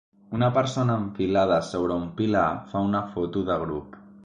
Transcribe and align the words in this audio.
Una 0.35 0.47
persona 0.53 0.95
enfilada 1.01 1.59
sobre 1.67 1.99
un 2.05 2.09
pilar 2.21 2.47
fa 2.73 2.85
una 2.89 3.05
foto 3.15 3.45
de 3.51 3.63
grup. 3.67 4.03